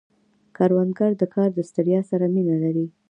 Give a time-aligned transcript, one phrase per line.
[0.55, 2.85] کروندګر د کار د ستړیا سره مینه لري